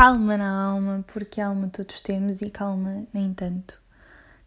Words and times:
calma 0.00 0.34
na 0.34 0.50
alma, 0.50 1.04
porque 1.12 1.42
alma 1.42 1.68
todos 1.68 2.00
temos 2.00 2.40
e 2.40 2.48
calma 2.48 3.04
nem 3.12 3.34
tanto. 3.34 3.78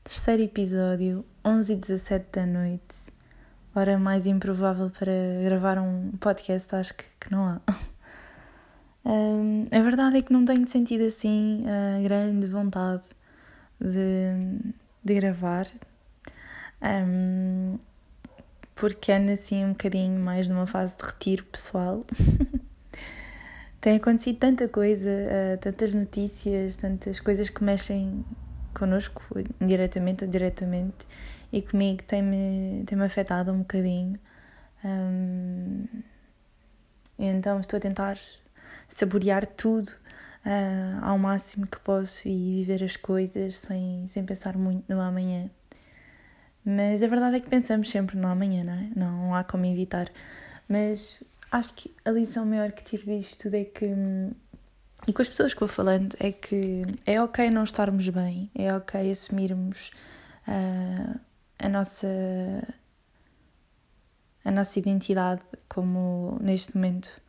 Terceiro 0.04 0.42
episódio, 0.42 1.24
11 1.46 1.74
e 1.74 1.76
17 1.76 2.26
da 2.32 2.46
noite. 2.48 2.96
Hora 3.76 4.00
mais 4.00 4.26
improvável 4.26 4.90
para 4.90 5.12
gravar 5.44 5.78
um 5.78 6.10
podcast, 6.20 6.76
acho 6.76 6.96
que, 6.96 7.04
que 7.20 7.32
não 7.32 7.46
há. 7.46 7.62
Um, 9.06 9.66
a 9.70 9.82
verdade 9.82 10.20
é 10.20 10.22
que 10.22 10.32
não 10.32 10.46
tenho 10.46 10.66
sentido 10.66 11.04
assim 11.04 11.66
a 11.68 12.02
grande 12.02 12.48
vontade 12.48 13.04
de, 13.78 14.74
de 15.04 15.14
gravar, 15.16 15.68
um, 16.82 17.78
porque 18.74 19.12
ando 19.12 19.34
assim 19.34 19.66
um 19.66 19.72
bocadinho 19.72 20.18
mais 20.22 20.48
numa 20.48 20.66
fase 20.66 20.96
de 20.96 21.04
retiro 21.04 21.44
pessoal. 21.44 22.06
tem 23.84 23.98
acontecido 23.98 24.38
tanta 24.40 24.70
coisa, 24.70 25.10
uh, 25.10 25.58
tantas 25.58 25.94
notícias, 25.94 26.78
tantas 26.78 27.20
coisas 27.20 27.50
que 27.50 27.62
mexem 27.62 28.24
connosco, 28.74 29.22
indiretamente 29.60 30.24
ou 30.24 30.32
diretamente, 30.32 31.06
e 31.52 31.62
comigo 31.62 32.02
tem-me 32.02 32.86
tem 32.86 32.98
-me 32.98 33.04
afetado 33.04 33.52
um 33.52 33.60
bocadinho. 33.60 34.18
Um, 34.86 35.86
então 37.20 37.60
estou 37.60 37.76
a 37.76 37.82
tentar 37.82 38.18
saborear 38.88 39.46
tudo 39.46 39.90
uh, 39.90 41.04
ao 41.04 41.18
máximo 41.18 41.68
que 41.68 41.78
posso 41.80 42.30
e 42.30 42.64
viver 42.64 42.86
as 42.86 42.96
coisas 42.96 43.58
sem, 43.58 44.08
sem 44.08 44.24
pensar 44.24 44.56
muito 44.58 44.86
no 44.88 45.02
amanhã. 45.02 45.50
Mas 46.64 47.04
a 47.04 47.08
verdade 47.08 47.36
é 47.36 47.40
que 47.42 47.50
pensamos 47.50 47.90
sempre 47.90 48.18
no 48.18 48.30
amanhã, 48.30 48.64
não 48.64 48.74
é? 48.74 48.90
Não 48.96 49.36
há 49.36 49.44
como 49.44 49.66
evitar. 49.66 50.08
Mas 50.70 51.22
acho 51.54 51.74
que 51.76 51.92
a 52.04 52.10
lição 52.10 52.46
maior 52.46 52.72
que 52.72 52.84
tiro 52.84 53.06
disto 53.06 53.44
tudo 53.44 53.56
é 53.56 53.64
que. 53.64 53.86
E 55.08 55.14
com 55.14 55.22
as 55.22 55.30
pessoas 55.30 55.54
que 55.54 55.60
vou 55.60 55.70
falando, 55.70 56.16
é 56.20 56.32
que 56.32 56.84
é 57.06 57.22
ok 57.22 57.50
não 57.52 57.64
estarmos 57.64 58.08
bem, 58.10 58.50
é 58.56 58.74
ok 58.74 59.12
assumirmos 59.12 59.92
uh, 60.48 61.20
a 61.60 61.70
nossa. 61.70 62.08
a 64.44 64.52
nossa 64.52 64.80
identidade 64.80 65.42
como 65.70 66.38
neste 66.42 66.76
momento 66.76 67.22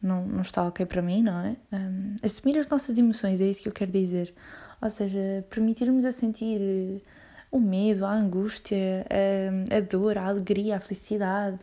não, 0.00 0.24
não 0.26 0.42
está 0.42 0.64
ok 0.64 0.86
para 0.86 1.02
mim, 1.02 1.22
não 1.22 1.40
é? 1.40 1.56
Um, 1.72 2.16
assumir 2.22 2.58
as 2.58 2.68
nossas 2.68 2.96
emoções, 2.98 3.40
é 3.40 3.44
isso 3.46 3.62
que 3.62 3.68
eu 3.68 3.72
quero 3.72 3.90
dizer. 3.90 4.32
Ou 4.80 4.90
seja, 4.90 5.44
permitirmos 5.50 6.04
a 6.04 6.12
sentir 6.12 7.02
o 7.50 7.58
medo, 7.58 8.04
a 8.04 8.12
angústia, 8.12 9.06
a, 9.10 9.76
a 9.76 9.80
dor, 9.80 10.18
a 10.18 10.26
alegria, 10.26 10.76
a 10.76 10.80
felicidade, 10.80 11.58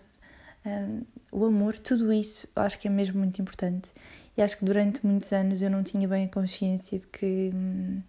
um, 0.66 1.02
o 1.34 1.46
amor, 1.46 1.78
tudo 1.78 2.14
isso 2.14 2.48
acho 2.56 2.78
que 2.78 2.88
é 2.88 2.92
mesmo 2.92 3.20
muito 3.20 3.42
importante. 3.42 3.92
E 4.38 4.42
acho 4.42 4.58
que 4.58 4.66
durante 4.66 5.06
muitos 5.06 5.34
anos 5.34 5.62
eu 5.62 5.70
não 5.70 5.82
tinha 5.84 6.08
bem 6.08 6.26
a 6.26 6.30
consciência 6.30 7.00
de 7.00 7.08
que, 7.08 7.52
hum, 7.54 8.02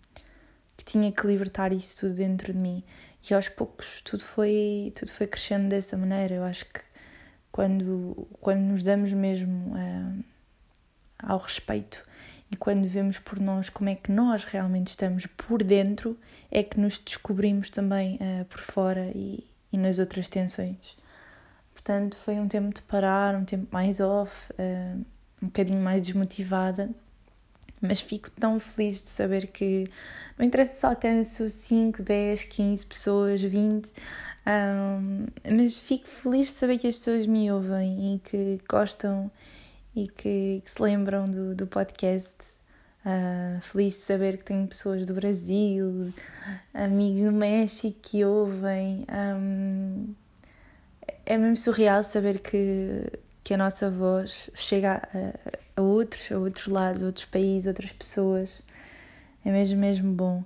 que 0.76 0.84
tinha 0.84 1.10
que 1.10 1.26
libertar 1.26 1.72
isso 1.72 1.96
tudo 1.96 2.14
dentro 2.14 2.52
de 2.52 2.58
mim. 2.58 2.84
E 3.28 3.32
aos 3.32 3.48
poucos 3.48 4.02
tudo 4.02 4.22
foi, 4.22 4.92
tudo 4.94 5.10
foi 5.10 5.26
crescendo 5.26 5.68
dessa 5.68 5.96
maneira. 5.96 6.34
Eu 6.34 6.44
acho 6.44 6.66
que 6.66 6.80
quando, 7.50 8.28
quando 8.40 8.60
nos 8.60 8.82
damos 8.82 9.12
mesmo 9.12 9.72
uh, 9.74 10.24
ao 11.18 11.38
respeito 11.38 12.04
e 12.50 12.56
quando 12.56 12.86
vemos 12.86 13.18
por 13.18 13.40
nós 13.40 13.70
como 13.70 13.88
é 13.88 13.94
que 13.94 14.12
nós 14.12 14.44
realmente 14.44 14.88
estamos 14.88 15.26
por 15.26 15.64
dentro, 15.64 16.18
é 16.50 16.62
que 16.62 16.78
nos 16.78 16.98
descobrimos 16.98 17.70
também 17.70 18.16
uh, 18.16 18.44
por 18.44 18.60
fora 18.60 19.10
e, 19.14 19.46
e 19.72 19.78
nas 19.78 19.98
outras 19.98 20.28
tensões. 20.28 21.03
Portanto, 21.84 22.16
foi 22.16 22.40
um 22.40 22.48
tempo 22.48 22.74
de 22.74 22.80
parar, 22.80 23.34
um 23.34 23.44
tempo 23.44 23.66
mais 23.70 24.00
off, 24.00 24.50
uh, 24.52 25.04
um 25.42 25.46
bocadinho 25.48 25.80
mais 25.80 26.00
desmotivada, 26.00 26.88
mas 27.78 28.00
fico 28.00 28.30
tão 28.30 28.58
feliz 28.58 29.02
de 29.02 29.10
saber 29.10 29.48
que 29.48 29.84
não 30.38 30.46
interessa 30.46 30.78
se 30.78 30.86
alcanço 30.86 31.50
5, 31.50 32.02
10, 32.02 32.44
15 32.44 32.86
pessoas, 32.86 33.42
20, 33.42 33.92
um, 34.46 35.26
mas 35.54 35.78
fico 35.78 36.08
feliz 36.08 36.46
de 36.46 36.52
saber 36.52 36.78
que 36.78 36.86
as 36.86 36.96
pessoas 36.96 37.26
me 37.26 37.52
ouvem 37.52 38.14
e 38.14 38.18
que 38.18 38.58
gostam 38.66 39.30
e 39.94 40.08
que, 40.08 40.62
que 40.64 40.70
se 40.70 40.80
lembram 40.80 41.26
do, 41.26 41.54
do 41.54 41.66
podcast. 41.66 42.64
Uh, 43.04 43.60
feliz 43.60 43.92
de 43.92 44.00
saber 44.00 44.38
que 44.38 44.44
tenho 44.44 44.66
pessoas 44.66 45.04
do 45.04 45.12
Brasil, 45.12 46.10
amigos 46.72 47.24
do 47.24 47.32
México 47.32 47.98
que 48.00 48.24
ouvem. 48.24 49.04
Um, 49.12 50.14
é 51.26 51.36
mesmo 51.36 51.56
surreal 51.56 52.02
saber 52.02 52.40
que, 52.40 53.06
que 53.42 53.54
a 53.54 53.56
nossa 53.56 53.90
voz 53.90 54.50
chega 54.54 55.02
a, 55.14 55.80
a 55.80 55.82
outros, 55.82 56.30
a 56.30 56.38
outros 56.38 56.66
lados, 56.66 57.02
a 57.02 57.06
outros 57.06 57.24
países, 57.26 57.66
a 57.66 57.70
outras 57.70 57.92
pessoas. 57.92 58.62
É 59.44 59.50
mesmo, 59.50 59.78
mesmo 59.78 60.12
bom. 60.12 60.42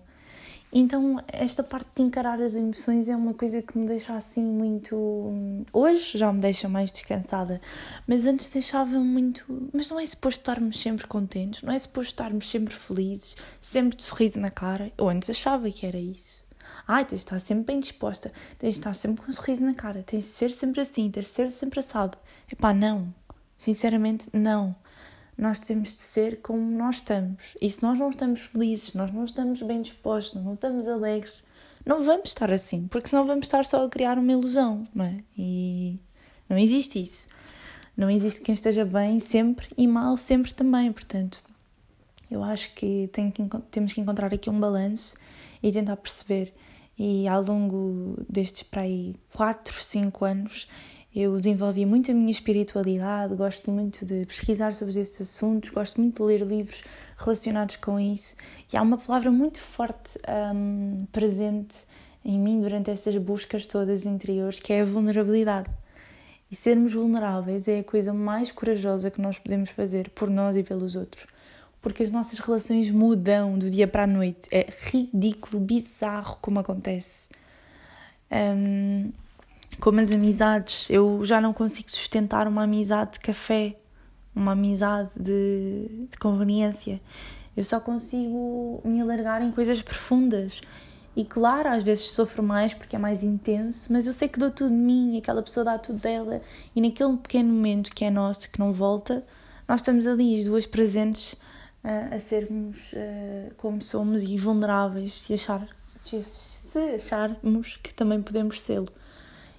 Então, 0.70 1.18
esta 1.28 1.62
parte 1.62 1.88
de 1.96 2.02
encarar 2.02 2.42
as 2.42 2.54
emoções 2.54 3.08
é 3.08 3.16
uma 3.16 3.32
coisa 3.32 3.62
que 3.62 3.78
me 3.78 3.86
deixa 3.86 4.14
assim 4.14 4.44
muito. 4.44 5.32
Hoje 5.72 6.18
já 6.18 6.30
me 6.30 6.40
deixa 6.40 6.68
mais 6.68 6.92
descansada, 6.92 7.58
mas 8.06 8.26
antes 8.26 8.50
deixava 8.50 8.98
muito. 8.98 9.44
Mas 9.72 9.90
não 9.90 9.98
é 9.98 10.04
suposto 10.04 10.40
estarmos 10.40 10.78
sempre 10.78 11.06
contentes, 11.06 11.62
não 11.62 11.72
é 11.72 11.78
suposto 11.78 12.12
estarmos 12.12 12.50
sempre 12.50 12.74
felizes, 12.74 13.34
sempre 13.62 13.96
de 13.96 14.04
sorriso 14.04 14.38
na 14.38 14.50
cara. 14.50 14.92
Eu 14.98 15.08
antes 15.08 15.30
achava 15.30 15.70
que 15.70 15.86
era 15.86 15.98
isso. 15.98 16.47
Ai, 16.90 17.04
tens 17.04 17.18
de 17.18 17.24
estar 17.24 17.38
sempre 17.38 17.64
bem 17.66 17.80
disposta, 17.80 18.32
tens 18.58 18.72
de 18.72 18.80
estar 18.80 18.94
sempre 18.94 19.22
com 19.22 19.30
um 19.30 19.34
sorriso 19.34 19.62
na 19.62 19.74
cara, 19.74 20.02
tens 20.02 20.24
de 20.24 20.30
ser 20.30 20.50
sempre 20.50 20.80
assim, 20.80 21.10
tens 21.10 21.26
de 21.26 21.32
ser 21.32 21.50
sempre 21.50 21.80
assado. 21.80 22.16
Epá, 22.50 22.72
não. 22.72 23.12
Sinceramente, 23.58 24.26
não. 24.32 24.74
Nós 25.36 25.60
temos 25.60 25.90
de 25.90 26.00
ser 26.00 26.40
como 26.40 26.62
nós 26.62 26.96
estamos. 26.96 27.58
E 27.60 27.68
se 27.68 27.82
nós 27.82 27.98
não 27.98 28.08
estamos 28.08 28.40
felizes, 28.40 28.94
nós 28.94 29.12
não 29.12 29.24
estamos 29.24 29.60
bem 29.60 29.82
dispostos, 29.82 30.42
não 30.42 30.54
estamos 30.54 30.88
alegres, 30.88 31.44
não 31.84 32.02
vamos 32.02 32.30
estar 32.30 32.50
assim, 32.50 32.88
porque 32.88 33.08
senão 33.08 33.26
vamos 33.26 33.44
estar 33.44 33.66
só 33.66 33.84
a 33.84 33.88
criar 33.88 34.18
uma 34.18 34.32
ilusão, 34.32 34.88
não 34.94 35.04
é? 35.04 35.18
E 35.36 36.00
não 36.48 36.56
existe 36.56 37.02
isso. 37.02 37.28
Não 37.94 38.10
existe 38.10 38.40
quem 38.40 38.54
esteja 38.54 38.86
bem 38.86 39.20
sempre 39.20 39.68
e 39.76 39.86
mal 39.86 40.16
sempre 40.16 40.54
também. 40.54 40.90
Portanto, 40.90 41.42
eu 42.30 42.42
acho 42.42 42.72
que, 42.74 43.10
que 43.34 43.42
temos 43.70 43.92
que 43.92 44.00
encontrar 44.00 44.32
aqui 44.32 44.48
um 44.48 44.58
balanço 44.58 45.16
e 45.62 45.70
tentar 45.70 45.96
perceber 45.96 46.54
e 46.98 47.28
ao 47.28 47.42
longo 47.42 48.16
destes 48.28 48.64
para 48.64 48.82
aí 48.82 49.14
4, 49.32 49.82
5 49.82 50.24
anos 50.24 50.68
eu 51.14 51.34
desenvolvi 51.36 51.86
muito 51.86 52.10
a 52.10 52.14
minha 52.14 52.30
espiritualidade, 52.30 53.34
gosto 53.34 53.70
muito 53.70 54.04
de 54.04 54.26
pesquisar 54.26 54.74
sobre 54.74 55.00
esses 55.00 55.20
assuntos, 55.20 55.70
gosto 55.70 56.00
muito 56.00 56.16
de 56.16 56.22
ler 56.22 56.46
livros 56.46 56.84
relacionados 57.16 57.76
com 57.76 57.98
isso 57.98 58.36
e 58.72 58.76
há 58.76 58.82
uma 58.82 58.98
palavra 58.98 59.30
muito 59.30 59.58
forte 59.58 60.18
um, 60.54 61.06
presente 61.10 61.74
em 62.24 62.38
mim 62.38 62.60
durante 62.60 62.90
essas 62.90 63.16
buscas 63.16 63.66
todas 63.66 64.04
interiores 64.04 64.58
que 64.58 64.72
é 64.72 64.82
a 64.82 64.84
vulnerabilidade. 64.84 65.70
E 66.50 66.56
sermos 66.56 66.94
vulneráveis 66.94 67.68
é 67.68 67.80
a 67.80 67.84
coisa 67.84 68.12
mais 68.12 68.50
corajosa 68.50 69.10
que 69.10 69.20
nós 69.20 69.38
podemos 69.38 69.70
fazer 69.70 70.10
por 70.10 70.30
nós 70.30 70.56
e 70.56 70.62
pelos 70.62 70.96
outros 70.96 71.26
porque 71.88 72.02
as 72.02 72.10
nossas 72.10 72.38
relações 72.38 72.90
mudam 72.90 73.58
do 73.58 73.68
dia 73.70 73.88
para 73.88 74.04
a 74.04 74.06
noite. 74.06 74.46
É 74.52 74.68
ridículo, 74.90 75.58
bizarro 75.58 76.36
como 76.42 76.60
acontece. 76.60 77.30
Um, 78.30 79.10
como 79.80 79.98
as 79.98 80.12
amizades, 80.12 80.90
eu 80.90 81.24
já 81.24 81.40
não 81.40 81.54
consigo 81.54 81.90
sustentar 81.90 82.46
uma 82.46 82.64
amizade 82.64 83.12
de 83.12 83.20
café, 83.20 83.76
uma 84.36 84.52
amizade 84.52 85.10
de, 85.18 86.06
de 86.10 86.16
conveniência. 86.18 87.00
Eu 87.56 87.64
só 87.64 87.80
consigo 87.80 88.82
me 88.84 89.00
alargar 89.00 89.40
em 89.40 89.50
coisas 89.50 89.80
profundas. 89.80 90.60
E 91.16 91.24
claro, 91.24 91.70
às 91.70 91.82
vezes 91.82 92.10
sofro 92.10 92.42
mais 92.42 92.74
porque 92.74 92.96
é 92.96 92.98
mais 92.98 93.22
intenso, 93.22 93.90
mas 93.90 94.06
eu 94.06 94.12
sei 94.12 94.28
que 94.28 94.38
dou 94.38 94.50
tudo 94.50 94.70
de 94.70 94.76
mim 94.76 95.16
aquela 95.16 95.42
pessoa 95.42 95.64
dá 95.64 95.78
tudo 95.78 95.98
dela. 95.98 96.42
E 96.76 96.82
naquele 96.82 97.16
pequeno 97.16 97.50
momento 97.50 97.94
que 97.94 98.04
é 98.04 98.10
nosso, 98.10 98.50
que 98.50 98.58
não 98.58 98.74
volta, 98.74 99.24
nós 99.66 99.80
estamos 99.80 100.06
ali, 100.06 100.38
as 100.38 100.44
duas 100.44 100.66
presentes 100.66 101.34
a, 101.82 102.14
a 102.14 102.20
sermos 102.20 102.92
uh, 102.92 103.54
como 103.56 103.80
somos 103.82 104.22
e 104.22 104.36
vulneráveis, 104.36 105.14
se, 105.14 105.34
achar, 105.34 105.66
se, 105.98 106.22
se 106.22 106.78
acharmos 106.94 107.78
que 107.82 107.92
também 107.94 108.20
podemos 108.20 108.60
sê-lo. 108.60 108.88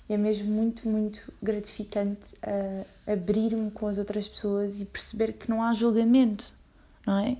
É 0.07 0.17
mesmo 0.17 0.51
muito, 0.51 0.87
muito 0.89 1.31
gratificante 1.41 2.33
uh, 2.35 2.85
abrir-me 3.11 3.69
com 3.71 3.87
as 3.87 3.97
outras 3.97 4.27
pessoas 4.27 4.81
e 4.81 4.85
perceber 4.85 5.33
que 5.33 5.49
não 5.49 5.61
há 5.61 5.73
julgamento, 5.73 6.51
não 7.05 7.19
é? 7.19 7.37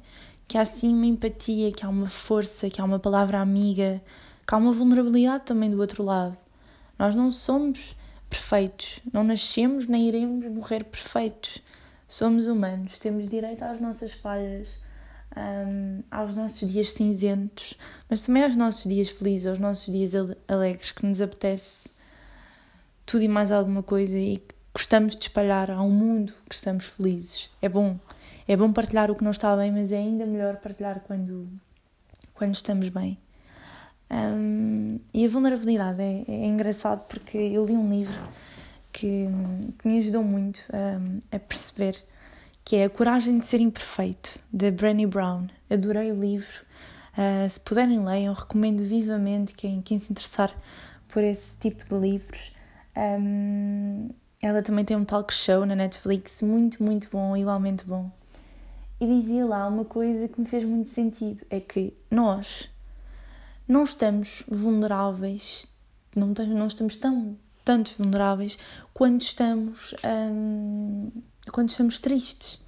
Que 0.48 0.58
há 0.58 0.66
sim 0.66 0.94
uma 0.94 1.06
empatia, 1.06 1.72
que 1.72 1.86
há 1.86 1.90
uma 1.90 2.10
força, 2.10 2.70
que 2.70 2.80
há 2.80 2.84
uma 2.84 3.00
palavra 3.00 3.40
amiga, 3.40 4.02
que 4.48 4.54
há 4.54 4.58
uma 4.58 4.72
vulnerabilidade 4.72 5.46
também 5.46 5.70
do 5.70 5.80
outro 5.80 6.04
lado. 6.04 6.38
Nós 6.98 7.16
não 7.16 7.31
somos 7.31 7.96
perfeitos, 8.30 9.00
não 9.12 9.24
nascemos 9.24 9.88
nem 9.88 10.08
iremos 10.08 10.46
morrer 10.46 10.84
perfeitos. 10.84 11.62
Somos 12.09 12.47
humanos, 12.47 12.97
temos 12.97 13.27
direito 13.27 13.63
às 13.63 13.79
nossas 13.79 14.11
falhas, 14.11 14.67
um, 15.38 16.01
aos 16.09 16.33
nossos 16.33 16.67
dias 16.69 16.89
cinzentos, 16.89 17.77
mas 18.09 18.23
também 18.23 18.44
aos 18.44 18.56
nossos 18.56 18.83
dias 18.83 19.09
felizes, 19.09 19.45
aos 19.45 19.59
nossos 19.59 19.94
dias 19.94 20.13
alegres, 20.47 20.91
que 20.91 21.06
nos 21.06 21.21
apetece 21.21 21.89
tudo 23.06 23.23
e 23.23 23.27
mais 23.27 23.51
alguma 23.51 23.83
coisa 23.83 24.17
e 24.17 24.38
que 24.38 24.56
gostamos 24.73 25.15
de 25.15 25.21
espalhar 25.21 25.69
ao 25.69 25.88
mundo 25.88 26.33
que 26.50 26.56
estamos 26.56 26.85
felizes. 26.85 27.50
É 27.61 27.69
bom. 27.69 27.97
é 28.47 28.57
bom 28.57 28.73
partilhar 28.73 29.11
o 29.11 29.15
que 29.15 29.23
não 29.23 29.31
está 29.31 29.56
bem, 29.56 29.71
mas 29.71 29.91
é 29.91 29.97
ainda 29.97 30.25
melhor 30.25 30.57
partilhar 30.57 31.01
quando, 31.01 31.47
quando 32.33 32.56
estamos 32.56 32.89
bem. 32.89 33.17
Um, 34.11 35.00
e 35.13 35.23
a 35.23 35.29
vulnerabilidade 35.29 36.01
é, 36.01 36.23
é, 36.27 36.45
engraçado 36.47 37.06
porque 37.07 37.38
eu 37.38 37.63
li 37.65 37.73
um 37.73 37.88
livro 37.88 38.19
que, 39.00 39.30
que 39.78 39.88
me 39.88 39.98
ajudou 40.00 40.24
muito 40.24 40.62
um, 40.74 41.19
a 41.31 41.40
perceber 41.40 41.96
que 42.66 42.75
é 42.75 42.84
A 42.84 42.90
Coragem 42.90 43.38
de 43.38 43.46
Ser 43.46 43.62
Imperfeito, 43.62 44.38
de 44.51 44.69
Brené 44.72 45.07
Brown. 45.07 45.48
Adorei 45.69 46.12
o 46.12 46.16
livro. 46.16 46.66
Uh, 47.13 47.50
se 47.50 47.60
puderem 47.62 48.04
leiam, 48.04 48.34
recomendo 48.34 48.84
vivamente 48.84 49.54
quem, 49.56 49.81
quem 49.81 49.98
se 49.98 50.12
interessar 50.12 50.54
por 51.07 51.24
esse 51.24 51.57
tipo 51.57 51.88
de 51.88 51.96
livros. 51.96 52.51
Um, 52.96 54.10
ela 54.42 54.62
também 54.62 54.84
tem 54.84 54.98
um 54.98 55.06
talk 55.06 55.34
show 55.34 55.66
na 55.66 55.75
Netflix, 55.75 56.42
muito, 56.42 56.84
muito 56.84 57.10
bom, 57.10 57.36
igualmente 57.36 57.86
bom. 57.86 58.12
E 59.00 59.07
dizia 59.07 59.45
lá 59.45 59.66
uma 59.68 59.86
coisa 59.86 60.28
que 60.28 60.42
me 60.42 60.45
fez 60.45 60.66
muito 60.66 60.90
sentido: 60.90 61.42
é 61.50 61.62
que 61.62 61.94
nós 62.12 62.69
não 63.66 63.84
estamos 63.84 64.44
vulneráveis, 64.48 65.66
não, 66.13 66.28
não 66.28 66.68
estamos 66.68 66.98
tão 66.98 67.38
tanto 67.69 67.94
vulneráveis 68.00 68.57
quando 68.92 69.21
estamos 69.21 69.94
hum, 70.04 71.12
quando 71.51 71.69
estamos 71.69 72.00
tristes. 72.00 72.60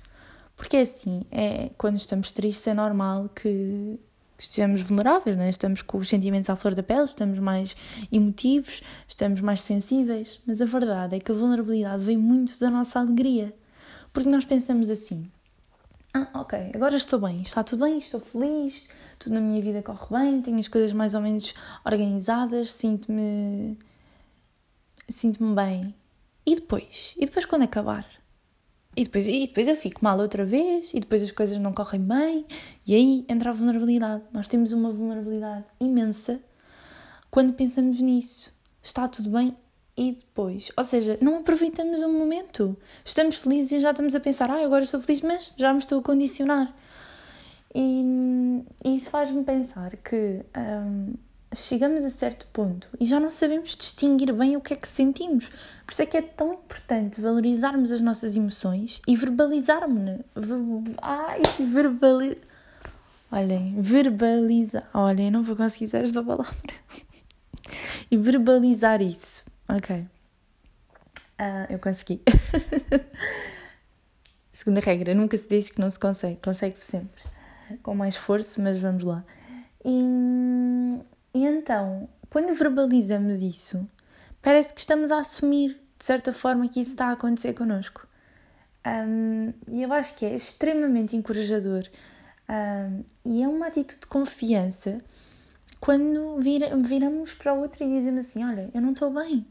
Porque 0.56 0.78
é 0.78 0.82
assim, 0.82 1.26
é, 1.32 1.72
quando 1.76 1.96
estamos 1.96 2.32
tristes 2.32 2.68
é 2.68 2.74
normal 2.76 3.28
que, 3.30 4.00
que 4.38 4.44
estejamos 4.44 4.84
vulneráveis, 4.84 5.36
né? 5.36 5.50
estamos 5.50 5.82
com 5.82 5.98
os 5.98 6.08
sentimentos 6.08 6.52
à 6.52 6.56
flor 6.56 6.76
da 6.76 6.84
pele, 6.84 7.06
estamos 7.06 7.40
mais 7.40 7.76
emotivos, 8.12 8.84
estamos 9.08 9.42
mais 9.42 9.62
sensíveis. 9.62 10.40
Mas 10.46 10.62
a 10.62 10.66
verdade 10.66 11.16
é 11.16 11.20
que 11.20 11.32
a 11.32 11.36
vulnerabilidade 11.36 12.06
vem 12.06 12.18
muito 12.18 12.60
da 12.60 12.70
nossa 12.70 13.00
alegria. 13.00 13.56
Porque 14.14 14.30
nós 14.30 14.46
pensamos 14.46 14.88
assim: 14.92 15.32
ah, 16.14 16.28
ok, 16.36 16.74
agora 16.76 16.96
estou 16.96 17.20
bem, 17.20 17.42
está 17.42 17.64
tudo 17.64 17.86
bem, 17.86 17.98
estou 17.98 18.20
feliz, 18.20 18.92
tudo 19.18 19.34
na 19.34 19.42
minha 19.42 19.64
vida 19.64 19.82
corre 19.82 20.06
bem, 20.12 20.42
tenho 20.44 20.60
as 20.60 20.68
coisas 20.68 20.94
mais 20.94 21.16
ou 21.16 21.22
menos 21.22 21.56
organizadas, 21.84 22.72
sinto-me. 22.72 23.80
Sinto-me 25.12 25.56
bem. 25.56 25.96
E 26.46 26.56
depois? 26.56 27.14
E 27.18 27.26
depois 27.26 27.46
quando 27.46 27.64
acabar? 27.64 28.06
E 28.96 29.04
depois, 29.04 29.26
e 29.28 29.48
depois 29.48 29.68
eu 29.68 29.76
fico 29.76 30.04
mal 30.04 30.20
outra 30.20 30.44
vez, 30.44 30.94
e 30.94 31.00
depois 31.00 31.24
as 31.24 31.32
coisas 31.32 31.58
não 31.58 31.74
correm 31.74 32.02
bem, 32.02 32.46
e 32.86 32.94
aí 32.94 33.26
entra 33.30 33.52
a 33.52 33.54
vulnerabilidade. 33.54 34.24
Nós 34.34 34.48
temos 34.48 34.74
uma 34.74 34.92
vulnerabilidade 34.92 35.66
imensa 35.80 36.42
quando 37.30 37.54
pensamos 37.54 38.02
nisso. 38.02 38.54
Está 38.84 39.08
tudo 39.08 39.30
bem 39.30 39.56
e 39.96 40.12
depois. 40.12 40.72
Ou 40.76 40.84
seja, 40.84 41.18
não 41.22 41.38
aproveitamos 41.38 42.02
o 42.02 42.10
momento. 42.10 42.78
Estamos 43.06 43.38
felizes 43.38 43.72
e 43.72 43.80
já 43.80 43.92
estamos 43.92 44.16
a 44.16 44.20
pensar, 44.20 44.50
ah, 44.50 44.66
agora 44.66 44.84
estou 44.84 45.00
feliz, 45.00 45.22
mas 45.22 45.54
já 45.56 45.72
me 45.72 45.80
estou 45.80 46.00
a 46.00 46.04
condicionar. 46.04 46.76
E, 47.74 48.04
e 48.84 48.96
isso 48.96 49.10
faz-me 49.10 49.44
pensar 49.44 49.96
que 49.98 50.44
hum, 50.58 51.14
chegamos 51.54 52.04
a 52.04 52.10
certo 52.10 52.48
ponto 52.48 52.88
e 53.00 53.06
já 53.06 53.20
não 53.20 53.30
sabemos 53.30 53.76
distinguir 53.76 54.34
bem 54.34 54.56
o 54.56 54.62
que 54.62 54.74
é 54.74 54.76
que 54.76 54.88
sentimos. 54.88 55.50
Por 55.86 55.92
isso 55.92 56.02
é 56.02 56.06
que 56.06 56.18
é 56.18 56.22
tão 56.22 56.54
importante 56.54 57.20
valorizarmos 57.20 57.92
as 57.92 58.02
nossas 58.02 58.36
emoções 58.36 59.02
e 59.08 59.16
verbalizarmos. 59.16 60.22
Ver, 60.36 60.96
ai, 61.02 61.42
verbalizar. 61.60 62.44
Olhem, 63.32 63.82
verbalizar. 63.82 64.90
Olhem, 64.94 65.32
não 65.32 65.44
vou 65.44 65.56
conseguir 65.56 65.86
dizer 65.86 66.04
esta 66.04 66.24
palavra. 66.24 66.74
e 68.10 68.18
verbalizar 68.18 69.02
isso. 69.02 69.44
Ok. 69.70 70.06
Uh, 71.40 71.66
eu 71.70 71.80
consegui. 71.80 72.22
Segunda 74.54 74.80
regra, 74.80 75.16
nunca 75.16 75.36
se 75.38 75.48
diz 75.48 75.70
que 75.70 75.80
não 75.80 75.90
se 75.90 76.00
consegue. 76.00 76.40
Consegue-se 76.42 76.86
sempre 76.86 77.22
com 77.78 77.96
mais 77.96 78.16
esforço, 78.16 78.62
mas 78.62 78.78
vamos 78.78 79.04
lá. 79.04 79.24
E, 79.84 79.90
e 81.34 81.46
então, 81.46 82.10
quando 82.30 82.54
verbalizamos 82.54 83.42
isso, 83.42 83.88
parece 84.42 84.74
que 84.74 84.80
estamos 84.80 85.12
a 85.12 85.20
assumir, 85.20 85.80
de 85.98 86.06
certa 86.06 86.34
forma, 86.34 86.68
que 86.68 86.82
isso 86.82 86.92
está 86.92 87.08
a 87.08 87.12
acontecer 87.14 87.54
connosco. 87.54 88.08
Um, 88.86 89.54
e 89.68 89.84
eu 89.84 89.94
acho 89.94 90.16
que 90.16 90.26
é 90.26 90.36
extremamente 90.36 91.16
encorajador 91.16 91.84
um, 92.50 93.04
e 93.24 93.44
é 93.44 93.48
uma 93.48 93.68
atitude 93.68 94.02
de 94.02 94.08
confiança 94.08 94.98
quando 95.80 96.38
vira, 96.40 96.76
viramos 96.78 97.34
para 97.34 97.54
o 97.54 97.62
outro 97.62 97.84
e 97.84 97.88
dizemos 97.88 98.28
assim: 98.28 98.44
Olha, 98.44 98.70
eu 98.74 98.82
não 98.82 98.92
estou 98.92 99.12
bem, 99.12 99.46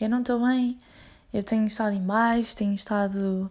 eu 0.00 0.08
não 0.08 0.20
estou 0.20 0.44
bem, 0.44 0.78
eu 1.32 1.42
tenho 1.42 1.64
estado 1.66 1.94
em 1.94 2.02
baixo, 2.02 2.56
tenho 2.56 2.74
estado 2.74 3.50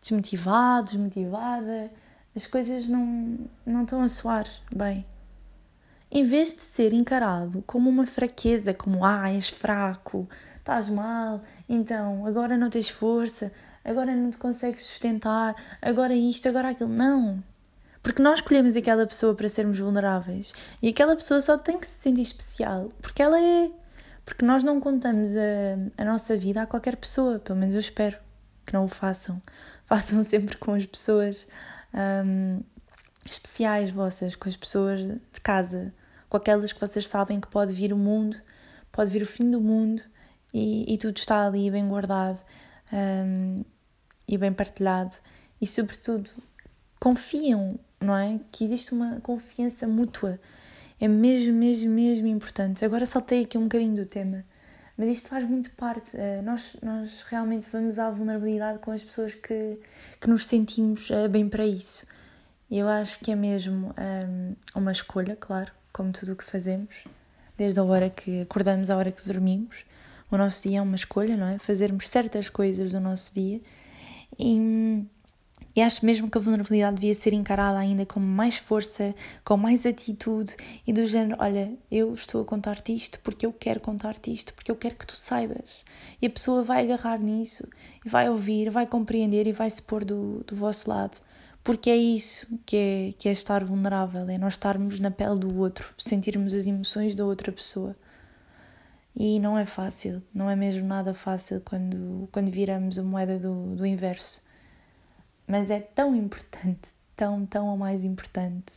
desmotivado, 0.00 0.86
desmotivada 0.86 1.90
as 2.36 2.46
coisas 2.46 2.86
não, 2.86 3.38
não 3.64 3.82
estão 3.84 4.02
a 4.02 4.08
soar 4.08 4.46
bem. 4.70 5.06
Em 6.16 6.22
vez 6.22 6.54
de 6.54 6.62
ser 6.62 6.94
encarado 6.94 7.62
como 7.66 7.90
uma 7.90 8.06
fraqueza, 8.06 8.72
como 8.72 9.04
ah, 9.04 9.30
és 9.30 9.50
fraco, 9.50 10.26
estás 10.56 10.88
mal, 10.88 11.42
então 11.68 12.24
agora 12.24 12.56
não 12.56 12.70
tens 12.70 12.88
força, 12.88 13.52
agora 13.84 14.16
não 14.16 14.30
te 14.30 14.38
consegues 14.38 14.86
sustentar, 14.86 15.54
agora 15.82 16.14
isto, 16.14 16.48
agora 16.48 16.70
aquilo. 16.70 16.88
Não! 16.88 17.44
Porque 18.02 18.22
nós 18.22 18.38
escolhemos 18.38 18.78
aquela 18.78 19.06
pessoa 19.06 19.34
para 19.34 19.46
sermos 19.46 19.78
vulneráveis 19.78 20.54
e 20.80 20.88
aquela 20.88 21.14
pessoa 21.14 21.42
só 21.42 21.58
tem 21.58 21.78
que 21.78 21.86
se 21.86 21.98
sentir 21.98 22.22
especial 22.22 22.88
porque 23.02 23.20
ela 23.20 23.38
é. 23.38 23.70
Porque 24.24 24.42
nós 24.42 24.64
não 24.64 24.80
contamos 24.80 25.36
a, 25.36 26.00
a 26.02 26.04
nossa 26.06 26.34
vida 26.34 26.62
a 26.62 26.66
qualquer 26.66 26.96
pessoa, 26.96 27.38
pelo 27.40 27.58
menos 27.58 27.74
eu 27.74 27.80
espero 27.82 28.16
que 28.64 28.72
não 28.72 28.86
o 28.86 28.88
façam. 28.88 29.42
Façam 29.84 30.24
sempre 30.24 30.56
com 30.56 30.72
as 30.72 30.86
pessoas 30.86 31.46
um, 31.92 32.62
especiais 33.22 33.90
vossas, 33.90 34.34
com 34.34 34.48
as 34.48 34.56
pessoas 34.56 35.00
de 35.00 35.40
casa, 35.42 35.92
com 36.28 36.36
aquelas 36.36 36.72
que 36.72 36.80
vocês 36.80 37.06
sabem 37.08 37.40
que 37.40 37.48
pode 37.48 37.72
vir 37.72 37.92
o 37.92 37.96
mundo, 37.96 38.36
pode 38.90 39.10
vir 39.10 39.22
o 39.22 39.26
fim 39.26 39.50
do 39.50 39.60
mundo 39.60 40.02
e, 40.52 40.92
e 40.92 40.98
tudo 40.98 41.16
está 41.18 41.46
ali 41.46 41.70
bem 41.70 41.86
guardado 41.86 42.42
um, 42.92 43.64
e 44.26 44.38
bem 44.38 44.52
partilhado. 44.52 45.16
E, 45.60 45.66
sobretudo, 45.66 46.30
confiam, 46.98 47.78
não 48.00 48.16
é? 48.16 48.40
Que 48.50 48.64
existe 48.64 48.92
uma 48.92 49.20
confiança 49.20 49.86
mútua. 49.86 50.40
É 51.00 51.08
mesmo, 51.08 51.54
mesmo, 51.54 51.90
mesmo 51.90 52.26
importante. 52.26 52.84
Agora 52.84 53.04
saltei 53.04 53.44
aqui 53.44 53.58
um 53.58 53.64
bocadinho 53.64 53.96
do 53.96 54.06
tema, 54.06 54.44
mas 54.96 55.08
isto 55.08 55.28
faz 55.28 55.44
muito 55.44 55.70
parte. 55.72 56.16
Uh, 56.16 56.42
nós, 56.42 56.76
nós 56.82 57.22
realmente 57.28 57.66
vamos 57.70 57.98
à 57.98 58.10
vulnerabilidade 58.10 58.78
com 58.78 58.90
as 58.90 59.04
pessoas 59.04 59.34
que, 59.34 59.78
que 60.20 60.28
nos 60.28 60.46
sentimos 60.46 61.10
uh, 61.10 61.28
bem 61.28 61.48
para 61.48 61.66
isso. 61.66 62.06
Eu 62.70 62.88
acho 62.88 63.20
que 63.20 63.30
é 63.30 63.36
mesmo 63.36 63.94
um, 63.98 64.56
uma 64.74 64.90
escolha, 64.90 65.36
claro, 65.36 65.70
como 65.96 66.12
tudo 66.12 66.32
o 66.32 66.36
que 66.36 66.44
fazemos, 66.44 66.94
desde 67.56 67.80
a 67.80 67.82
hora 67.82 68.10
que 68.10 68.42
acordamos 68.42 68.90
à 68.90 68.96
hora 68.98 69.10
que 69.10 69.24
dormimos. 69.26 69.86
O 70.30 70.36
nosso 70.36 70.68
dia 70.68 70.78
é 70.78 70.82
uma 70.82 70.94
escolha, 70.94 71.38
não 71.38 71.46
é? 71.46 71.58
Fazermos 71.58 72.08
certas 72.08 72.50
coisas 72.50 72.92
do 72.92 73.00
nosso 73.00 73.32
dia. 73.32 73.62
E 74.38 75.06
e 75.74 75.82
acho 75.82 76.06
mesmo 76.06 76.30
que 76.30 76.38
a 76.38 76.40
vulnerabilidade 76.40 76.96
devia 76.96 77.14
ser 77.14 77.34
encarada 77.34 77.78
ainda 77.78 78.06
com 78.06 78.18
mais 78.18 78.56
força, 78.56 79.14
com 79.44 79.58
mais 79.58 79.84
atitude 79.84 80.56
e 80.86 80.92
do 80.92 81.04
género: 81.04 81.36
olha, 81.38 81.70
eu 81.90 82.14
estou 82.14 82.40
a 82.40 82.44
contar-te 82.46 82.94
isto 82.94 83.20
porque 83.20 83.44
eu 83.44 83.52
quero 83.52 83.78
contar-te 83.80 84.32
isto, 84.32 84.54
porque 84.54 84.70
eu 84.70 84.76
quero 84.76 84.94
que 84.94 85.06
tu 85.06 85.16
saibas. 85.16 85.84
E 86.20 86.26
a 86.26 86.30
pessoa 86.30 86.62
vai 86.62 86.82
agarrar 86.82 87.18
nisso 87.18 87.68
e 88.04 88.08
vai 88.08 88.28
ouvir, 88.30 88.70
vai 88.70 88.86
compreender 88.86 89.46
e 89.46 89.52
vai 89.52 89.68
se 89.68 89.82
pôr 89.82 90.02
do, 90.02 90.42
do 90.46 90.56
vosso 90.56 90.88
lado. 90.88 91.18
Porque 91.66 91.90
é 91.90 91.96
isso 91.96 92.46
que 92.64 92.76
é, 92.76 93.12
que 93.18 93.28
é 93.28 93.32
estar 93.32 93.62
vulnerável: 93.62 94.26
é 94.30 94.38
nós 94.38 94.54
estarmos 94.54 94.98
na 94.98 95.10
pele 95.10 95.38
do 95.38 95.58
outro, 95.58 95.92
sentirmos 95.98 96.54
as 96.54 96.66
emoções 96.66 97.14
da 97.14 97.26
outra 97.26 97.52
pessoa. 97.52 97.94
E 99.14 99.38
não 99.40 99.58
é 99.58 99.66
fácil, 99.66 100.22
não 100.32 100.48
é 100.48 100.56
mesmo 100.56 100.86
nada 100.86 101.12
fácil 101.12 101.60
quando, 101.62 102.28
quando 102.30 102.50
viramos 102.50 102.98
a 102.98 103.02
moeda 103.02 103.38
do, 103.38 103.74
do 103.74 103.84
inverso 103.84 104.46
mas 105.46 105.70
é 105.70 105.80
tão 105.80 106.14
importante, 106.14 106.90
tão, 107.14 107.46
tão 107.46 107.68
ou 107.68 107.76
mais 107.76 108.02
importante. 108.02 108.74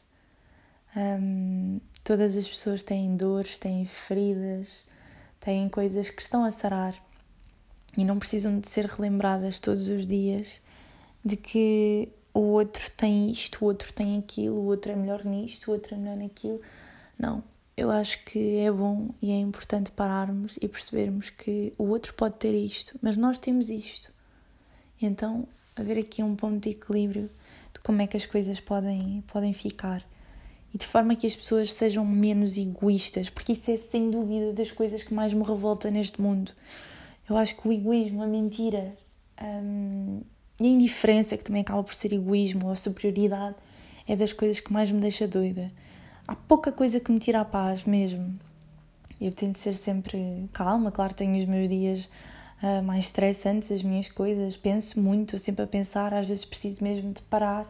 Um, 0.95 1.79
todas 2.03 2.37
as 2.37 2.47
pessoas 2.47 2.83
têm 2.83 3.15
dores, 3.15 3.57
têm 3.57 3.85
feridas, 3.85 4.67
têm 5.39 5.67
coisas 5.69 6.09
que 6.09 6.21
estão 6.21 6.43
a 6.43 6.51
sarar 6.51 6.95
e 7.97 8.05
não 8.05 8.19
precisam 8.19 8.59
de 8.59 8.67
ser 8.67 8.85
relembradas 8.85 9.59
todos 9.59 9.89
os 9.89 10.05
dias 10.05 10.61
de 11.25 11.35
que 11.35 12.09
o 12.33 12.39
outro 12.39 12.89
tem 12.91 13.29
isto, 13.29 13.63
o 13.63 13.65
outro 13.65 13.91
tem 13.93 14.17
aquilo, 14.17 14.55
o 14.55 14.65
outro 14.65 14.91
é 14.91 14.95
melhor 14.95 15.25
nisto, 15.25 15.69
o 15.69 15.71
outro 15.73 15.95
é 15.95 15.97
melhor 15.97 16.17
naquilo. 16.17 16.61
Não, 17.17 17.43
eu 17.75 17.89
acho 17.89 18.23
que 18.25 18.57
é 18.57 18.71
bom 18.71 19.09
e 19.21 19.31
é 19.31 19.39
importante 19.39 19.91
pararmos 19.91 20.57
e 20.61 20.67
percebermos 20.67 21.29
que 21.29 21.73
o 21.77 21.85
outro 21.85 22.13
pode 22.13 22.35
ter 22.35 22.53
isto, 22.53 22.97
mas 23.01 23.17
nós 23.17 23.37
temos 23.37 23.69
isto. 23.69 24.11
Então 25.01 25.47
haver 25.75 25.97
aqui 25.97 26.21
um 26.21 26.35
ponto 26.35 26.59
de 26.59 26.69
equilíbrio 26.71 27.29
de 27.73 27.79
como 27.79 28.01
é 28.01 28.07
que 28.07 28.17
as 28.17 28.25
coisas 28.25 28.59
podem, 28.59 29.23
podem 29.27 29.53
ficar 29.53 30.05
e 30.73 30.77
de 30.77 30.85
forma 30.85 31.15
que 31.15 31.25
as 31.25 31.35
pessoas 31.35 31.73
sejam 31.73 32.05
menos 32.05 32.57
egoístas, 32.57 33.29
porque 33.29 33.53
isso 33.53 33.71
é 33.71 33.77
sem 33.77 34.11
dúvida 34.11 34.53
das 34.53 34.71
coisas 34.71 35.03
que 35.03 35.13
mais 35.13 35.33
me 35.33 35.43
revolta 35.43 35.89
neste 35.89 36.21
mundo. 36.21 36.51
Eu 37.27 37.37
acho 37.37 37.55
que 37.55 37.67
o 37.67 37.71
egoísmo, 37.71 38.21
a 38.21 38.27
mentira, 38.27 38.95
hum, 39.41 40.21
e 40.59 40.65
a 40.65 40.69
indiferença, 40.69 41.37
que 41.37 41.43
também 41.43 41.61
acaba 41.61 41.83
por 41.83 41.95
ser 41.95 42.13
egoísmo 42.13 42.67
ou 42.67 42.75
superioridade, 42.75 43.55
é 44.07 44.15
das 44.15 44.33
coisas 44.33 44.59
que 44.59 44.73
mais 44.73 44.91
me 44.91 44.99
deixa 44.99 45.27
doida. 45.27 45.71
Há 46.27 46.35
pouca 46.35 46.71
coisa 46.71 46.99
que 46.99 47.11
me 47.11 47.19
tira 47.19 47.41
a 47.41 47.45
paz 47.45 47.85
mesmo. 47.85 48.37
Eu 49.19 49.31
tento 49.31 49.57
ser 49.57 49.73
sempre 49.73 50.49
calma, 50.53 50.91
claro, 50.91 51.13
tenho 51.13 51.37
os 51.37 51.45
meus 51.45 51.67
dias 51.67 52.09
uh, 52.61 52.83
mais 52.83 53.05
estressantes, 53.05 53.71
as 53.71 53.83
minhas 53.83 54.09
coisas, 54.09 54.57
penso 54.57 54.99
muito, 54.99 55.37
sempre 55.37 55.63
a 55.63 55.67
pensar, 55.67 56.13
às 56.13 56.27
vezes 56.27 56.45
preciso 56.45 56.83
mesmo 56.83 57.13
de 57.13 57.21
parar. 57.23 57.65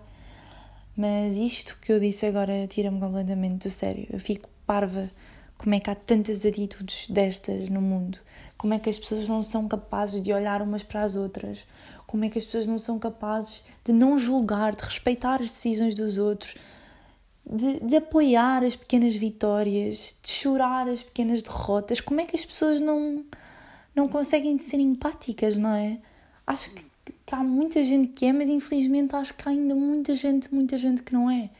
Mas 0.96 1.36
isto 1.38 1.78
que 1.82 1.92
eu 1.92 2.00
disse 2.00 2.26
agora 2.26 2.68
tira-me 2.68 3.00
completamente 3.00 3.68
do 3.68 3.70
sério. 3.70 4.08
Eu 4.10 4.20
fico 4.20 4.50
parva 4.66 5.10
como 5.58 5.76
é 5.76 5.80
que 5.80 5.90
há 5.90 5.96
tantas 5.96 6.46
atitudes 6.46 7.08
destas 7.10 7.70
no 7.70 7.82
mundo, 7.82 8.18
como 8.58 8.74
é 8.74 8.80
que 8.80 8.90
as 8.90 8.98
pessoas 8.98 9.28
não 9.28 9.44
são 9.44 9.68
capazes 9.68 10.22
de 10.22 10.32
olhar 10.32 10.62
umas 10.62 10.84
para 10.84 11.04
as 11.04 11.16
outras, 11.16 11.66
como 12.10 12.26
é 12.26 12.30
que 12.30 12.40
as 12.40 12.46
pessoas 12.46 12.66
não 12.66 12.80
são 12.80 12.98
capazes 12.98 13.64
de 13.86 13.94
não 13.94 14.18
julgar, 14.18 14.76
de 14.76 14.84
respeitar 14.84 15.36
as 15.36 15.50
decisões 15.50 15.94
dos 15.94 16.18
outros, 16.18 16.56
de, 17.46 17.80
de 17.82 17.98
apoiar 17.98 18.64
as 18.64 18.76
pequenas 18.76 19.16
vitórias, 19.16 20.18
de 20.20 20.32
chorar 20.32 20.90
as 20.90 21.04
pequenas 21.04 21.44
derrotas. 21.44 22.02
Como 22.02 22.20
é 22.20 22.26
que 22.26 22.36
as 22.36 22.44
pessoas 22.44 22.82
não, 22.82 23.24
não 23.96 24.08
conseguem 24.08 24.58
ser 24.58 24.80
empáticas, 24.80 25.56
não 25.56 25.70
é? 25.70 26.00
Acho 26.48 26.72
que, 26.72 26.84
que 27.28 27.36
há 27.36 27.44
muita 27.44 27.84
gente 27.84 28.08
que 28.08 28.26
é, 28.26 28.34
mas 28.34 28.50
infelizmente 28.50 29.16
acho 29.16 29.36
que 29.36 29.48
há 29.48 29.52
ainda 29.52 29.76
muita 29.76 30.16
gente, 30.16 30.52
muita 30.52 30.80
gente 30.80 31.04
que 31.04 31.14
não 31.14 31.30
é. 31.30 31.52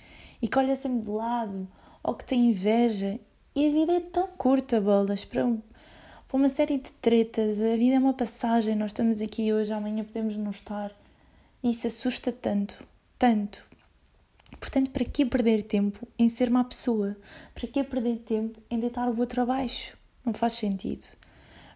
E 0.42 0.48
que 0.48 0.58
olha 0.58 0.76
sempre 0.76 1.02
de 1.02 1.12
lado, 1.12 1.68
ou 2.02 2.16
que 2.16 2.26
tem 2.26 2.48
inveja. 2.48 3.20
E 3.56 3.68
a 3.68 3.72
vida 3.72 3.94
é 3.94 4.00
tão 4.00 4.26
curta, 4.30 4.82
bolas, 4.82 5.24
para 5.24 5.46
por 6.30 6.38
uma 6.38 6.48
série 6.48 6.78
de 6.78 6.94
tretas. 6.94 7.60
A 7.60 7.76
vida 7.76 7.96
é 7.96 8.00
uma 8.00 8.14
passagem, 8.14 8.76
nós 8.76 8.92
estamos 8.92 9.20
aqui 9.20 9.52
hoje, 9.52 9.74
amanhã 9.74 10.04
podemos 10.06 10.38
não 10.38 10.52
estar. 10.52 10.92
E 11.62 11.72
isso 11.72 11.88
assusta 11.88 12.32
tanto, 12.32 12.82
tanto. 13.18 13.68
Portanto, 14.60 14.92
para 14.92 15.04
que 15.04 15.26
perder 15.26 15.64
tempo 15.64 16.08
em 16.18 16.30
ser 16.30 16.50
má 16.52 16.64
pessoa? 16.64 17.18
Para 17.54 17.68
que 17.68 17.84
perder 17.84 18.20
tempo 18.20 18.62
em 18.70 18.80
deitar 18.80 19.10
o 19.10 19.20
outro 19.20 19.42
abaixo? 19.42 19.98
Não 20.24 20.32
faz 20.32 20.54
sentido. 20.54 21.06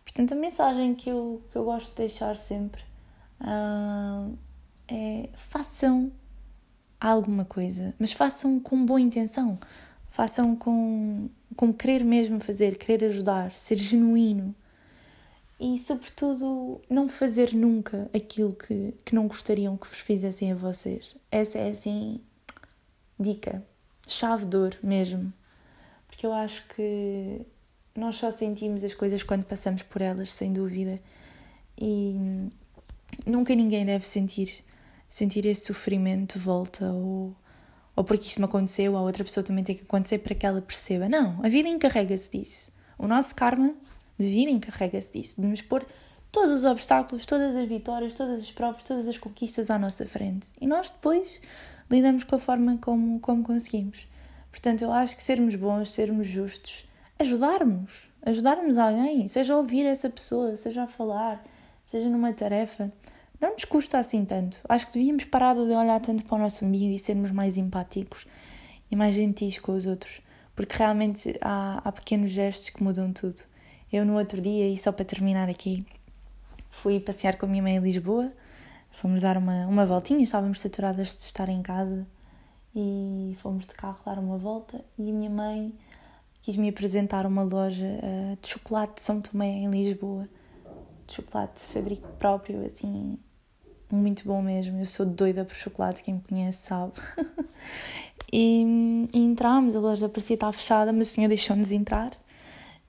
Portanto, 0.04 0.34
a 0.34 0.36
mensagem 0.36 0.94
que 0.94 1.10
eu, 1.10 1.42
que 1.52 1.58
eu 1.58 1.64
gosto 1.64 1.90
de 1.90 1.96
deixar 1.96 2.38
sempre 2.38 2.84
uh, 3.42 4.38
é 4.88 5.30
façam 5.34 6.12
alguma 7.00 7.44
coisa, 7.44 7.94
mas 7.98 8.12
façam 8.14 8.60
com 8.60 8.86
boa 8.86 9.02
intenção, 9.02 9.58
façam 10.10 10.56
com 10.56 11.30
com 11.56 11.74
querer 11.74 12.04
mesmo 12.04 12.40
fazer, 12.40 12.78
querer 12.78 13.06
ajudar, 13.06 13.52
ser 13.52 13.78
genuíno 13.78 14.56
e, 15.60 15.78
sobretudo, 15.80 16.82
não 16.90 17.08
fazer 17.08 17.54
nunca 17.54 18.10
aquilo 18.14 18.54
que, 18.54 18.94
que 19.06 19.16
não 19.16 19.28
gostariam 19.28 19.78
que 19.78 19.88
vos 19.88 20.00
fizessem 20.00 20.52
a 20.52 20.56
vocês. 20.56 21.16
Essa 21.32 21.58
é, 21.60 21.70
assim, 21.70 22.20
dica, 23.20 23.64
chave 24.08 24.46
de 24.46 24.58
ouro 24.58 24.78
mesmo. 24.84 25.32
Porque 26.08 26.26
eu 26.26 26.34
acho 26.34 26.68
que 26.76 27.42
nós 27.96 28.16
só 28.16 28.32
sentimos 28.32 28.84
as 28.84 28.94
coisas 28.94 29.24
quando 29.24 29.46
passamos 29.46 29.84
por 29.84 30.02
elas, 30.02 30.34
sem 30.34 30.52
dúvida. 30.52 31.00
E 31.80 32.16
nunca 33.26 33.56
ninguém 33.56 33.86
deve 33.86 34.06
sentir 34.06 34.64
sentir 35.14 35.46
esse 35.46 35.68
sofrimento 35.68 36.40
de 36.40 36.44
volta 36.44 36.92
ou 36.92 37.36
ou 37.96 38.04
porque 38.04 38.28
isto 38.28 38.40
me 38.40 38.46
aconteceu, 38.46 38.98
a 38.98 39.02
outra 39.02 39.24
pessoa 39.24 39.44
também 39.44 39.64
tem 39.64 39.76
que 39.76 39.84
acontecer 39.84 40.20
para 40.20 40.34
que 40.34 40.46
ela 40.46 40.62
perceba. 40.62 41.08
Não, 41.08 41.40
a 41.44 41.50
vida 41.50 41.70
encarrega-se 41.70 42.32
disso. 42.32 42.72
O 42.98 43.08
nosso 43.08 43.36
karma 43.36 43.74
de 44.18 44.26
vida 44.28 44.52
encarrega-se 44.52 45.12
disso, 45.12 45.40
de 45.40 45.48
nos 45.48 45.62
pôr 45.62 45.86
todos 46.32 46.52
os 46.52 46.64
obstáculos, 46.64 47.26
todas 47.26 47.56
as 47.56 47.68
vitórias, 47.68 48.16
todas 48.16 48.42
as 48.42 48.52
provas, 48.52 48.84
todas 48.84 49.08
as 49.08 49.18
conquistas 49.18 49.70
à 49.70 49.78
nossa 49.78 50.06
frente. 50.06 50.48
E 50.60 50.66
nós 50.66 50.90
depois 50.90 51.40
lidamos 51.90 52.24
com 52.24 52.36
a 52.36 52.40
forma 52.40 52.78
como, 52.78 53.20
como 53.20 53.44
conseguimos. 53.44 54.08
Portanto, 54.50 54.84
eu 54.84 54.92
acho 54.92 55.16
que 55.16 55.24
sermos 55.24 55.56
bons, 55.56 55.92
sermos 55.92 56.28
justos, 56.28 56.86
ajudarmos, 57.20 58.08
ajudarmos 58.24 58.78
alguém, 58.78 59.28
seja 59.28 59.54
a 59.54 59.58
ouvir 59.58 59.86
essa 59.86 60.10
pessoa, 60.10 60.56
seja 60.56 60.84
a 60.84 60.88
falar, 60.88 61.44
seja 61.92 62.10
numa 62.10 62.34
tarefa 62.34 62.92
não 63.44 63.52
nos 63.52 63.66
custa 63.66 64.00
assim 64.00 64.24
tanto. 64.24 64.58
Acho 64.70 64.88
que 64.88 64.94
devíamos 64.94 65.26
parar 65.26 65.54
de 65.54 65.60
olhar 65.60 66.00
tanto 66.00 66.24
para 66.24 66.36
o 66.36 66.40
nosso 66.40 66.64
umbigo 66.64 66.94
e 66.94 66.98
sermos 66.98 67.30
mais 67.30 67.58
empáticos 67.58 68.26
e 68.90 68.96
mais 68.96 69.14
gentis 69.14 69.60
com 69.60 69.74
os 69.74 69.86
outros, 69.86 70.22
porque 70.56 70.78
realmente 70.78 71.38
há, 71.42 71.82
há 71.84 71.92
pequenos 71.92 72.32
gestos 72.32 72.70
que 72.70 72.82
mudam 72.82 73.12
tudo. 73.12 73.42
Eu, 73.92 74.06
no 74.06 74.18
outro 74.18 74.40
dia, 74.40 74.70
e 74.70 74.78
só 74.78 74.94
para 74.94 75.04
terminar 75.04 75.50
aqui, 75.50 75.86
fui 76.70 77.02
passear 77.02 77.38
com 77.38 77.46
a 77.46 77.50
minha 77.50 77.62
mãe 77.62 77.76
em 77.76 77.80
Lisboa, 77.80 78.32
fomos 78.90 79.20
dar 79.20 79.38
uma, 79.38 79.68
uma 79.68 79.86
voltinha, 79.86 80.24
estávamos 80.24 80.62
saturadas 80.62 81.10
de 81.10 81.24
estar 81.24 81.50
em 81.50 81.62
casa 81.62 82.08
e 82.74 83.38
fomos 83.42 83.68
de 83.68 83.74
carro 83.74 84.00
dar 84.06 84.18
uma 84.18 84.38
volta 84.38 84.84
e 84.98 85.10
a 85.10 85.14
minha 85.14 85.30
mãe 85.30 85.74
quis-me 86.42 86.70
apresentar 86.70 87.26
uma 87.26 87.44
loja 87.44 87.86
uh, 87.88 88.38
de 88.42 88.48
chocolate 88.48 88.96
de 88.96 89.02
São 89.02 89.20
Tomé 89.20 89.50
em 89.50 89.70
Lisboa, 89.70 90.30
de 91.06 91.14
chocolate 91.14 91.60
de 91.60 91.74
fabrico 91.74 92.08
próprio, 92.14 92.66
assim, 92.66 93.20
muito 93.96 94.26
bom 94.26 94.42
mesmo. 94.42 94.80
Eu 94.80 94.86
sou 94.86 95.06
doida 95.06 95.46
por 95.46 95.56
chocolate, 95.56 96.04
quem 96.04 96.16
me 96.16 96.22
conhece 96.22 96.68
sabe. 96.68 96.94
e, 98.32 99.08
e 99.14 99.20
entramos, 99.20 99.76
a 99.76 99.80
loja 99.80 100.10
parecia 100.10 100.36
estar 100.36 100.52
fechada, 100.52 100.92
mas 100.92 101.10
o 101.10 101.12
senhor 101.12 101.28
deixou-nos 101.28 101.72
entrar. 101.72 102.12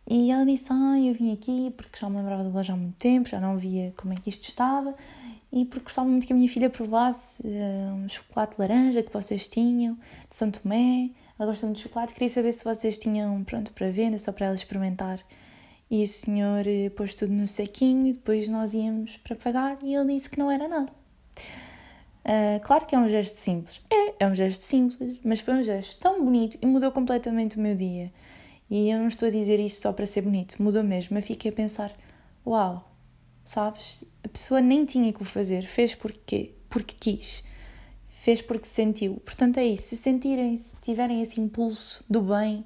E 0.09 0.31
ela 0.31 0.45
disse: 0.45 0.67
Ah, 0.71 0.99
eu 1.01 1.15
vim 1.15 1.33
aqui 1.33 1.73
porque 1.77 1.99
já 1.99 2.09
me 2.09 2.17
lembrava 2.17 2.45
da 2.45 2.51
loja 2.51 2.73
há 2.73 2.77
muito 2.77 2.97
tempo, 2.97 3.29
já 3.29 3.41
não 3.41 3.57
via 3.57 3.93
como 3.97 4.13
é 4.13 4.17
que 4.17 4.29
isto 4.29 4.49
estava, 4.49 4.95
e 5.53 5.65
porque 5.65 5.85
gostava 5.85 6.09
muito 6.09 6.27
que 6.27 6.33
a 6.33 6.37
minha 6.37 6.49
filha 6.49 6.69
provasse 6.69 7.43
uh, 7.43 7.95
um 7.95 8.09
chocolate 8.09 8.57
laranja 8.59 9.03
que 9.03 9.13
vocês 9.13 9.49
tinham, 9.49 9.95
de 10.29 10.35
São 10.35 10.51
Tomé. 10.51 11.11
Ela 11.39 11.49
gosta 11.51 11.67
muito 11.67 11.79
de 11.79 11.85
chocolate, 11.85 12.13
queria 12.13 12.29
saber 12.29 12.53
se 12.53 12.65
vocês 12.65 12.99
tinham 12.99 13.43
pronto 13.45 13.73
para 13.73 13.91
venda, 13.91 14.19
só 14.19 14.31
para 14.31 14.47
ela 14.47 14.55
experimentar. 14.55 15.21
E 15.91 16.03
o 16.03 16.09
senhor 16.09 16.67
eh, 16.67 16.91
pôs 16.91 17.15
tudo 17.15 17.33
no 17.33 17.47
saquinho 17.47 18.09
e 18.09 18.13
depois 18.13 18.49
nós 18.49 18.75
íamos 18.75 19.17
para 19.19 19.37
pagar 19.37 19.79
e 19.83 19.95
ele 19.95 20.15
disse 20.15 20.31
que 20.31 20.39
não 20.39 20.51
era 20.51 20.67
nada. 20.67 20.93
Uh, 22.25 22.59
claro 22.65 22.87
que 22.87 22.95
é 22.95 22.99
um 22.99 23.09
gesto 23.09 23.37
simples. 23.37 23.83
É, 23.91 24.25
é 24.25 24.27
um 24.27 24.35
gesto 24.35 24.63
simples, 24.63 25.21
mas 25.23 25.41
foi 25.41 25.55
um 25.55 25.63
gesto 25.63 25.99
tão 26.01 26.25
bonito 26.25 26.57
e 26.61 26.67
mudou 26.67 26.91
completamente 26.91 27.59
o 27.59 27.61
meu 27.61 27.75
dia. 27.75 28.11
E 28.71 28.89
eu 28.89 28.99
não 28.99 29.09
estou 29.09 29.29
a 29.29 29.31
dizer 29.31 29.61
isto 29.61 29.83
só 29.83 29.93
para 29.93 30.07
ser 30.07 30.23
bonito, 30.23 30.61
mudou 30.63 30.83
mesmo. 30.83 31.19
Eu 31.19 31.23
fiquei 31.23 31.51
a 31.51 31.55
pensar: 31.55 31.93
uau, 32.47 32.91
sabes? 33.45 34.05
A 34.23 34.29
pessoa 34.29 34.61
nem 34.61 34.87
tinha 34.87 35.13
que 35.13 35.21
o 35.21 35.25
fazer, 35.25 35.65
fez 35.67 35.95
porque, 35.95 36.55
porque 36.71 36.95
quis, 36.99 37.45
fez 38.09 38.41
porque 38.41 38.67
sentiu. 38.67 39.17
Portanto, 39.25 39.59
é 39.59 39.67
isso. 39.67 39.89
Se 39.89 39.97
sentirem, 39.97 40.57
se 40.57 40.75
tiverem 40.81 41.21
esse 41.21 41.41
impulso 41.41 42.03
do 42.09 42.23
bem, 42.23 42.65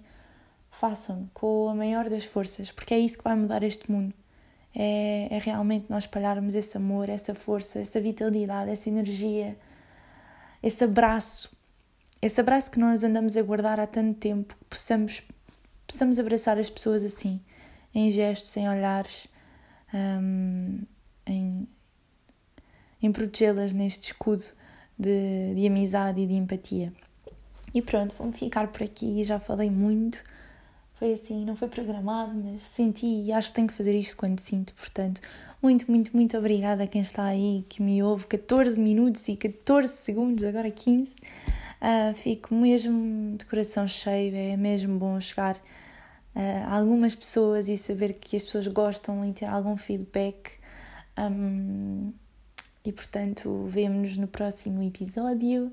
façam 0.79 1.29
com 1.35 1.69
a 1.69 1.75
maior 1.75 2.09
das 2.09 2.25
forças, 2.25 2.71
porque 2.71 2.95
é 2.95 2.99
isso 2.99 3.19
que 3.19 3.25
vai 3.25 3.35
mudar 3.35 3.65
este 3.65 3.91
mundo. 3.91 4.15
É, 4.73 5.27
é 5.29 5.39
realmente 5.39 5.87
nós 5.89 6.05
espalharmos 6.05 6.55
esse 6.55 6.77
amor, 6.77 7.09
essa 7.09 7.35
força, 7.35 7.81
essa 7.81 8.01
vitalidade, 8.01 8.71
essa 8.71 8.89
energia, 8.89 9.59
esse 10.63 10.85
abraço, 10.85 11.51
esse 12.23 12.41
abraço 12.41 12.71
que 12.71 12.79
nós 12.79 13.03
andamos 13.03 13.37
a 13.37 13.43
guardar 13.43 13.81
há 13.81 13.89
tanto 13.89 14.21
tempo, 14.21 14.55
que 14.57 14.65
possamos, 14.67 15.23
possamos 15.85 16.21
abraçar 16.21 16.57
as 16.59 16.71
pessoas 16.71 17.03
assim, 17.03 17.41
em 17.93 18.09
gestos, 18.09 18.57
em 18.57 18.69
olhares, 18.69 19.27
um, 19.93 20.83
em, 21.27 21.67
em 23.03 23.11
protegê-las 23.11 23.73
neste 23.73 24.13
escudo 24.13 24.45
de, 24.97 25.55
de 25.57 25.67
amizade 25.67 26.21
e 26.21 26.27
de 26.27 26.35
empatia. 26.35 26.93
E 27.75 27.83
pronto, 27.83 28.15
vamos 28.17 28.39
ficar 28.39 28.69
por 28.69 28.85
aqui, 28.85 29.25
já 29.25 29.41
falei 29.41 29.71
muito. 29.71 30.23
Foi 30.99 31.13
assim, 31.13 31.45
não 31.45 31.55
foi 31.55 31.69
programado, 31.69 32.35
mas 32.35 32.63
senti 32.63 33.07
e 33.07 33.33
acho 33.33 33.49
que 33.49 33.55
tenho 33.55 33.69
que 33.69 33.73
fazer 33.73 33.97
isto 33.97 34.17
quando 34.17 34.41
sinto. 34.41 34.75
Portanto, 34.75 35.21
muito, 35.63 35.89
muito, 35.89 36.11
muito 36.13 36.37
obrigada 36.37 36.83
a 36.83 36.87
quem 36.89 37.01
está 37.01 37.25
aí, 37.25 37.65
que 37.69 37.81
me 37.81 38.03
ouve 38.03 38.27
14 38.27 38.81
minutos 38.81 39.29
e 39.29 39.37
14 39.37 39.93
segundos, 39.93 40.43
agora 40.43 40.69
15. 40.69 41.13
Uh, 41.13 41.15
ah, 41.81 42.13
fico 42.15 42.53
mesmo 42.53 43.37
de 43.37 43.47
coração 43.47 43.87
cheio, 43.87 44.35
é 44.35 44.57
mesmo 44.57 44.99
bom 44.99 45.21
chegar 45.21 45.55
uh, 45.55 46.67
a 46.67 46.77
algumas 46.77 47.15
pessoas 47.15 47.69
e 47.69 47.77
saber 47.77 48.15
que 48.15 48.35
as 48.35 48.45
pessoas 48.45 48.67
gostam 48.67 49.25
e 49.25 49.33
ter 49.33 49.47
algum 49.47 49.77
feedback. 49.77 50.59
Um, 51.17 52.13
e 52.85 52.93
portanto, 52.93 53.67
vemo-nos 53.69 54.17
no 54.17 54.27
próximo 54.27 54.83
episódio 54.83 55.73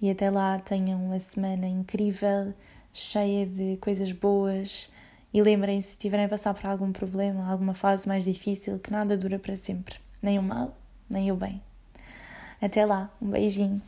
e 0.00 0.10
até 0.10 0.30
lá 0.30 0.58
tenham 0.58 1.02
uma 1.02 1.18
semana 1.18 1.66
incrível 1.66 2.52
cheia 2.98 3.46
de 3.46 3.76
coisas 3.80 4.10
boas 4.12 4.90
e 5.32 5.40
lembrem-se, 5.42 5.88
se 5.88 5.92
estiverem 5.94 6.26
a 6.26 6.28
passar 6.28 6.54
por 6.54 6.66
algum 6.66 6.90
problema, 6.90 7.48
alguma 7.48 7.74
fase 7.74 8.08
mais 8.08 8.24
difícil, 8.24 8.78
que 8.78 8.90
nada 8.90 9.16
dura 9.16 9.38
para 9.38 9.54
sempre, 9.56 9.96
nem 10.22 10.38
o 10.38 10.42
mal, 10.42 10.76
nem 11.08 11.30
o 11.30 11.36
bem. 11.36 11.62
Até 12.60 12.84
lá, 12.84 13.10
um 13.20 13.30
beijinho. 13.30 13.80